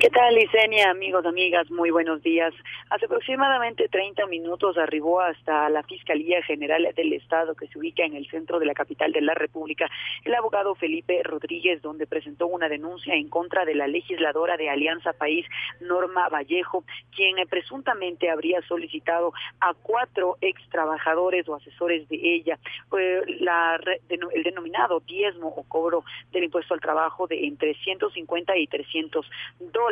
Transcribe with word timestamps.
¿Qué 0.00 0.10
tal, 0.10 0.32
Licenia? 0.32 0.90
Amigos, 0.90 1.26
amigas, 1.26 1.68
muy 1.72 1.90
buenos 1.90 2.22
días. 2.22 2.54
Hace 2.88 3.06
aproximadamente 3.06 3.88
30 3.88 4.28
minutos 4.28 4.78
arribó 4.78 5.20
hasta 5.20 5.68
la 5.70 5.82
Fiscalía 5.82 6.40
General 6.44 6.88
del 6.94 7.14
Estado, 7.14 7.56
que 7.56 7.66
se 7.66 7.76
ubica 7.76 8.04
en 8.04 8.14
el 8.14 8.30
centro 8.30 8.60
de 8.60 8.66
la 8.66 8.74
capital 8.74 9.10
de 9.10 9.22
la 9.22 9.34
República, 9.34 9.90
el 10.24 10.36
abogado 10.36 10.76
Felipe 10.76 11.20
Rodríguez, 11.24 11.82
donde 11.82 12.06
presentó 12.06 12.46
una 12.46 12.68
denuncia 12.68 13.16
en 13.16 13.28
contra 13.28 13.64
de 13.64 13.74
la 13.74 13.88
legisladora 13.88 14.56
de 14.56 14.70
Alianza 14.70 15.14
País, 15.14 15.44
Norma 15.80 16.28
Vallejo, 16.28 16.84
quien 17.16 17.34
presuntamente 17.48 18.30
habría 18.30 18.62
solicitado 18.68 19.32
a 19.58 19.74
cuatro 19.74 20.36
ex 20.40 20.62
trabajadores 20.70 21.48
o 21.48 21.56
asesores 21.56 22.08
de 22.08 22.20
ella 22.22 22.56
eh, 22.96 23.22
la, 23.40 23.80
el 24.08 24.42
denominado 24.44 25.00
diezmo 25.00 25.48
o 25.48 25.64
cobro 25.64 26.04
del 26.30 26.44
impuesto 26.44 26.74
al 26.74 26.80
trabajo 26.80 27.26
de 27.26 27.48
entre 27.48 27.74
150 27.74 28.56
y 28.58 28.68
300 28.68 29.28
dólares 29.58 29.87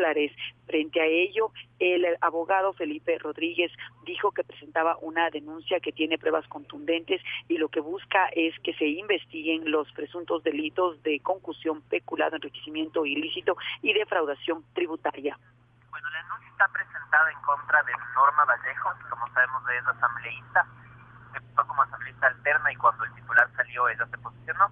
Frente 0.67 1.01
a 1.01 1.07
ello, 1.07 1.53
el 1.79 2.05
abogado 2.21 2.75
Felipe 2.75 3.19
Rodríguez 3.19 3.73
dijo 4.05 4.31
que 4.31 4.45
presentaba 4.45 4.99
una 5.01 5.31
denuncia 5.31 5.81
que 5.81 5.93
tiene 5.93 6.19
pruebas 6.19 6.47
contundentes 6.49 7.23
y 7.49 7.57
lo 7.57 7.69
que 7.69 7.81
busca 7.81 8.29
es 8.33 8.55
que 8.61 8.75
se 8.75 8.87
investiguen 8.87 9.71
los 9.71 9.91
presuntos 9.93 10.43
delitos 10.43 11.03
de 11.03 11.21
concusión, 11.21 11.81
peculado, 11.83 12.37
enriquecimiento 12.37 13.07
ilícito 13.07 13.57
y 13.81 13.95
defraudación 13.95 14.65
tributaria. 14.75 15.39
Bueno, 15.91 16.11
la 16.11 16.23
denuncia 16.23 16.49
está 16.51 16.69
presentada 16.69 17.31
en 17.31 17.41
contra 17.41 17.83
de 17.83 17.93
Norma 18.15 18.45
Vallejo, 18.45 18.91
que 18.99 19.09
como 19.09 19.27
sabemos 19.33 19.63
es 19.71 19.87
asambleísta, 19.87 20.67
empezó 21.35 21.67
como 21.67 21.83
asambleísta 21.83 22.27
alterna 22.27 22.73
y 22.73 22.77
cuando 22.77 23.05
el 23.05 23.15
titular 23.15 23.49
salió 23.57 23.89
ella 23.89 24.07
se 24.11 24.19
posicionó. 24.19 24.71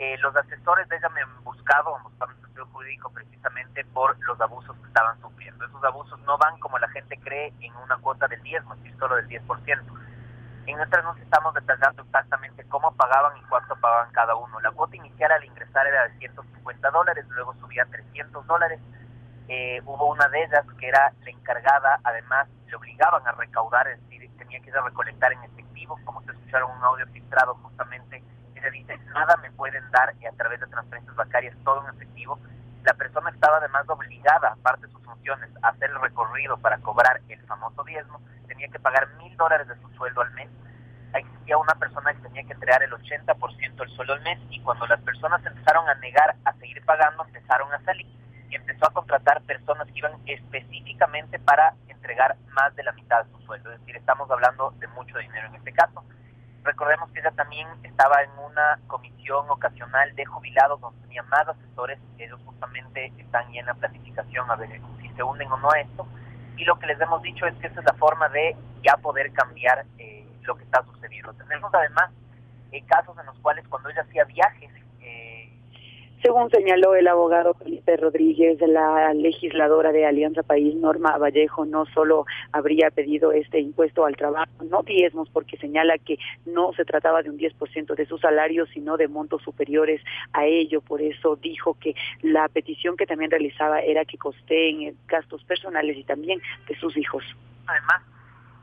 Eh, 0.00 0.16
los 0.22 0.34
asesores 0.34 0.88
de 0.88 0.96
ella 0.96 1.10
me 1.10 1.20
han 1.20 1.44
buscado, 1.44 1.94
han 1.94 2.02
buscado 2.02 2.66
jurídico 2.72 3.12
precisamente 3.12 3.84
por 3.92 4.18
los 4.20 4.40
abusos 4.40 4.74
que 4.78 4.86
estaban 4.86 5.20
sufriendo. 5.20 5.66
Esos 5.66 5.84
abusos 5.84 6.18
no 6.20 6.38
van 6.38 6.58
como 6.58 6.78
la 6.78 6.88
gente 6.88 7.18
cree 7.18 7.52
en 7.60 7.76
una 7.76 7.98
cuota 7.98 8.26
del 8.26 8.42
10, 8.42 8.62
es 8.86 8.96
solo 8.98 9.16
del 9.16 9.28
10%. 9.28 10.00
En 10.66 10.76
nuestra 10.78 11.00
anuncio 11.00 11.22
estamos 11.22 11.52
detallando 11.52 12.02
exactamente 12.02 12.64
cómo 12.68 12.92
pagaban 12.96 13.36
y 13.36 13.42
cuánto 13.42 13.76
pagaban 13.76 14.10
cada 14.12 14.34
uno. 14.36 14.58
La 14.60 14.70
cuota 14.70 14.96
inicial 14.96 15.32
al 15.32 15.44
ingresar 15.44 15.86
era 15.86 16.08
de 16.08 16.16
150 16.16 16.90
dólares, 16.90 17.26
luego 17.28 17.52
subía 17.60 17.82
a 17.82 17.86
300 17.86 18.46
dólares. 18.46 18.80
Eh, 19.48 19.82
hubo 19.84 20.12
una 20.12 20.28
de 20.28 20.44
ellas 20.44 20.64
que 20.78 20.88
era 20.88 21.12
la 21.20 21.30
encargada, 21.30 22.00
además 22.04 22.48
le 22.68 22.74
obligaban 22.74 23.26
a 23.28 23.32
recaudar, 23.32 23.86
es 23.88 24.00
decir, 24.04 24.30
tenía 24.38 24.60
que 24.60 24.70
ir 24.70 24.76
a 24.78 24.82
recolectar 24.82 25.30
en 25.32 25.44
efectivo, 25.44 25.98
como 26.06 26.22
se 26.22 26.30
escucharon 26.30 26.70
un 26.70 26.84
audio 26.84 27.06
filtrado 27.08 27.54
justamente, 27.56 27.80
ella 28.60 28.70
dice, 28.70 28.98
nada 29.14 29.36
me 29.38 29.50
pueden 29.52 29.88
dar 29.90 30.14
y 30.20 30.26
a 30.26 30.32
través 30.32 30.60
de 30.60 30.66
transferencias 30.66 31.16
bancarias 31.16 31.56
todo 31.64 31.82
en 31.88 31.94
efectivo, 31.94 32.38
la 32.84 32.94
persona 32.94 33.30
estaba 33.30 33.58
además 33.58 33.84
obligada, 33.88 34.52
aparte 34.52 34.86
de 34.86 34.92
sus 34.92 35.02
funciones, 35.02 35.50
a 35.62 35.68
hacer 35.68 35.90
el 35.90 36.00
recorrido 36.00 36.56
para 36.58 36.78
cobrar 36.78 37.20
el 37.28 37.40
famoso 37.46 37.84
diezmo, 37.84 38.20
tenía 38.46 38.68
que 38.68 38.78
pagar 38.78 39.08
mil 39.16 39.36
dólares 39.36 39.68
de 39.68 39.76
su 39.80 39.88
sueldo 39.90 40.22
al 40.22 40.30
mes. 40.32 40.48
Existía 41.14 41.58
una 41.58 41.74
persona 41.74 42.14
que 42.14 42.20
tenía 42.20 42.44
que 42.44 42.52
entregar 42.52 42.82
el 42.82 42.92
80% 42.92 43.76
del 43.76 43.90
sueldo 43.90 44.12
al 44.14 44.22
mes 44.22 44.38
y 44.50 44.60
cuando 44.62 44.86
las 44.86 45.00
personas 45.02 45.44
empezaron 45.44 45.88
a 45.88 45.94
negar 45.96 46.36
a 46.44 46.52
seguir 46.54 46.82
pagando, 46.84 47.24
empezaron 47.24 47.72
a 47.72 47.82
salir 47.84 48.06
y 48.48 48.54
empezó 48.54 48.86
a 48.86 48.92
contratar 48.92 49.42
personas 49.42 49.86
que 49.88 49.98
iban 49.98 50.12
específicamente 50.26 51.38
para 51.38 51.74
entregar 51.88 52.36
más 52.52 52.74
de 52.76 52.82
la 52.82 52.92
mitad 52.92 53.24
de 53.24 53.30
su 53.32 53.38
sueldo. 53.42 53.72
Es 53.72 53.80
decir, 53.80 53.96
estamos 53.96 54.30
hablando 54.30 54.72
de 54.78 54.86
mucho 54.88 55.16
dinero 55.18 55.48
en 55.48 55.56
este 55.56 55.72
caso. 55.72 56.04
Recordemos 56.62 57.10
que 57.12 57.20
ella 57.20 57.30
también 57.32 57.66
estaba 57.82 58.22
en 58.22 58.30
una 58.38 58.78
comisión 58.86 59.48
ocasional 59.48 60.14
de 60.14 60.24
jubilados 60.26 60.80
donde 60.80 61.00
tenía 61.02 61.22
más 61.24 61.48
asesores, 61.48 61.98
ellos 62.18 62.40
justamente 62.44 63.12
están 63.18 63.50
ya 63.52 63.60
en 63.60 63.66
la 63.66 63.74
planificación 63.74 64.50
a 64.50 64.56
ver 64.56 64.80
si 65.00 65.08
se 65.10 65.22
unen 65.22 65.50
o 65.50 65.56
no 65.56 65.70
a 65.70 65.80
esto, 65.80 66.06
y 66.56 66.64
lo 66.64 66.78
que 66.78 66.86
les 66.86 67.00
hemos 67.00 67.22
dicho 67.22 67.46
es 67.46 67.54
que 67.56 67.68
esa 67.68 67.80
es 67.80 67.86
la 67.86 67.94
forma 67.94 68.28
de 68.28 68.54
ya 68.82 68.96
poder 68.98 69.32
cambiar 69.32 69.86
eh, 69.98 70.26
lo 70.42 70.54
que 70.56 70.64
está 70.64 70.82
sucediendo. 70.84 71.32
Tenemos 71.34 71.72
además 71.72 72.10
eh, 72.72 72.84
casos 72.86 73.16
en 73.18 73.26
los 73.26 73.38
cuales 73.38 73.66
cuando 73.68 73.88
ella 73.88 74.02
hacía 74.02 74.24
viajes 74.24 74.70
según 76.22 76.50
señaló 76.50 76.94
el 76.94 77.08
abogado 77.08 77.54
Felipe 77.54 77.96
Rodríguez, 77.96 78.60
la 78.60 79.14
legisladora 79.14 79.90
de 79.90 80.06
Alianza 80.06 80.42
País, 80.42 80.74
Norma 80.74 81.16
Vallejo, 81.16 81.64
no 81.64 81.86
solo 81.86 82.26
habría 82.52 82.90
pedido 82.90 83.32
este 83.32 83.60
impuesto 83.60 84.04
al 84.04 84.16
trabajo, 84.16 84.50
no 84.68 84.82
diezmos, 84.82 85.30
porque 85.30 85.56
señala 85.56 85.96
que 85.98 86.18
no 86.44 86.72
se 86.74 86.84
trataba 86.84 87.22
de 87.22 87.30
un 87.30 87.38
10% 87.38 87.94
de 87.94 88.06
su 88.06 88.18
salario, 88.18 88.66
sino 88.66 88.96
de 88.96 89.08
montos 89.08 89.42
superiores 89.42 90.02
a 90.32 90.44
ello. 90.44 90.82
Por 90.82 91.00
eso 91.00 91.36
dijo 91.36 91.76
que 91.80 91.94
la 92.22 92.48
petición 92.48 92.96
que 92.96 93.06
también 93.06 93.30
realizaba 93.30 93.80
era 93.80 94.04
que 94.04 94.18
costeen 94.18 94.96
gastos 95.06 95.42
personales 95.44 95.96
y 95.96 96.04
también 96.04 96.40
de 96.68 96.76
sus 96.76 96.96
hijos. 96.96 97.24
Además, 97.66 98.02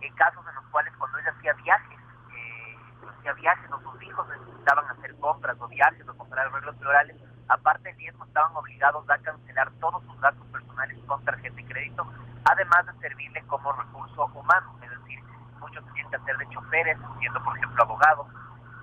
en 0.01 0.13
casos 0.13 0.45
en 0.47 0.55
los 0.55 0.65
cuales 0.67 0.93
cuando 0.97 1.17
ella 1.17 1.33
hacía 1.35 1.53
viajes, 1.53 1.97
eh, 1.97 3.07
hacía 3.17 3.33
viajes 3.33 3.71
o 3.71 3.91
sus 3.91 4.03
hijos 4.03 4.27
necesitaban 4.29 4.85
hacer 4.91 5.15
compras 5.15 5.57
o 5.59 5.67
viajes 5.67 6.07
o 6.07 6.17
comprar 6.17 6.47
arreglos 6.47 6.75
florales, 6.77 7.15
aparte 7.49 7.89
el 7.89 7.97
diezmo 7.97 8.25
estaban 8.25 8.55
obligados 8.55 9.09
a 9.09 9.17
cancelar 9.19 9.71
todos 9.79 10.03
sus 10.05 10.19
gastos 10.19 10.45
personales 10.47 10.97
con 11.05 11.23
tarjeta 11.23 11.55
de 11.55 11.65
crédito, 11.65 12.05
además 12.45 12.85
de 12.85 12.93
servirle 12.99 13.41
como 13.47 13.71
recurso 13.71 14.25
humano, 14.33 14.75
es 14.81 14.89
decir, 14.89 15.23
muchos 15.59 15.85
tenían 15.85 16.09
que 16.09 16.15
hacer 16.17 16.37
de 16.37 16.49
choferes, 16.49 16.97
siendo 17.19 17.43
por 17.43 17.57
ejemplo 17.57 17.83
abogados, 17.83 18.27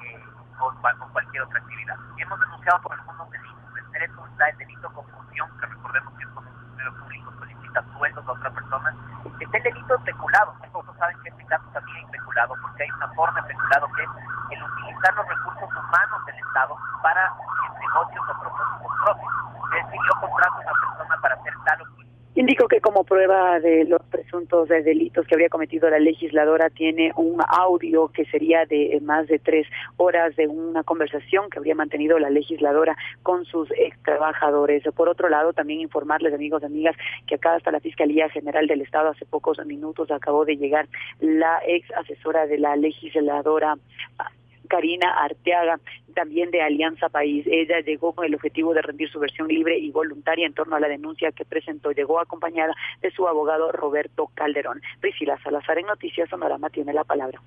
eh, 0.04 0.24
o, 0.60 0.72
cualquier 1.12 1.42
otra 1.42 1.58
actividad. 1.58 1.96
Hemos 2.18 2.40
denunciado 2.40 2.80
por 2.82 2.92
algunos 2.92 3.30
delitos, 3.30 3.78
entre 3.86 4.04
esos 4.06 4.30
está 4.30 4.48
el 4.48 4.58
delito 4.58 4.88
de 4.88 4.94
confusión, 4.94 5.58
que 5.58 5.66
recordemos 5.66 6.14
que 6.14 6.24
es 6.24 6.30
cuando 6.30 6.50
un 6.50 6.56
funcionario 6.58 7.00
público 7.00 7.32
solicita 7.38 7.84
sueldos 7.98 8.28
a 8.28 8.32
otra 8.32 8.50
persona, 8.50 8.96
está 9.40 9.56
el 9.58 9.62
delito 9.62 9.94
especulado, 9.96 10.54
todos 10.72 10.96
saben 10.96 11.16
que 11.22 11.28
este 11.28 11.44
caso 11.46 11.64
también 11.72 11.96
hay 11.98 12.04
especulado, 12.04 12.54
porque 12.60 12.82
hay 12.82 12.90
una 12.90 13.08
forma 13.14 13.40
especulado 13.40 13.88
que 13.94 14.02
es 14.02 14.10
el 14.50 14.62
utilizar 14.62 15.14
los 15.14 15.28
recursos 15.28 15.70
humanos 15.70 16.26
del 16.26 16.36
Estado 16.36 16.76
para 17.02 17.32
negocios 17.84 18.24
a 18.28 18.32
una 18.32 18.50
persona 18.50 19.24
Indico 22.36 22.66
que 22.66 22.80
como 22.80 23.04
prueba 23.04 23.60
de 23.60 23.84
los 23.84 24.02
presuntos 24.10 24.68
delitos 24.68 25.24
que 25.24 25.36
habría 25.36 25.48
cometido 25.48 25.88
la 25.88 26.00
legisladora 26.00 26.68
tiene 26.68 27.12
un 27.14 27.40
audio 27.46 28.08
que 28.08 28.24
sería 28.24 28.66
de 28.66 28.98
más 29.02 29.28
de 29.28 29.38
tres 29.38 29.68
horas 29.98 30.34
de 30.34 30.48
una 30.48 30.82
conversación 30.82 31.48
que 31.48 31.58
habría 31.58 31.76
mantenido 31.76 32.18
la 32.18 32.30
legisladora 32.30 32.96
con 33.22 33.44
sus 33.44 33.70
ex 33.76 33.96
trabajadores. 34.02 34.82
Por 34.96 35.08
otro 35.08 35.28
lado, 35.28 35.52
también 35.52 35.80
informarles, 35.80 36.34
amigos 36.34 36.62
y 36.62 36.66
amigas, 36.66 36.96
que 37.28 37.36
acá 37.36 37.54
hasta 37.54 37.70
la 37.70 37.78
Fiscalía 37.78 38.28
General 38.28 38.66
del 38.66 38.80
Estado 38.80 39.10
hace 39.10 39.26
pocos 39.26 39.64
minutos 39.64 40.10
acabó 40.10 40.44
de 40.44 40.56
llegar 40.56 40.88
la 41.20 41.60
ex 41.64 41.88
asesora 41.92 42.48
de 42.48 42.58
la 42.58 42.74
legisladora 42.74 43.76
Karina 44.68 45.22
Arteaga, 45.22 45.78
también 46.14 46.50
de 46.50 46.62
Alianza 46.62 47.08
País. 47.08 47.46
Ella 47.46 47.80
llegó 47.80 48.12
con 48.12 48.24
el 48.24 48.34
objetivo 48.34 48.72
de 48.72 48.82
rendir 48.82 49.10
su 49.10 49.18
versión 49.18 49.48
libre 49.48 49.78
y 49.78 49.90
voluntaria 49.90 50.46
en 50.46 50.54
torno 50.54 50.76
a 50.76 50.80
la 50.80 50.88
denuncia 50.88 51.32
que 51.32 51.44
presentó. 51.44 51.92
Llegó 51.92 52.20
acompañada 52.20 52.74
de 53.02 53.10
su 53.10 53.28
abogado 53.28 53.72
Roberto 53.72 54.30
Calderón. 54.34 54.80
Priscila 55.00 55.38
Salazar 55.42 55.78
en 55.78 55.86
Noticias 55.86 56.28
Sonorama 56.30 56.70
tiene 56.70 56.92
la 56.92 57.04
palabra. 57.04 57.40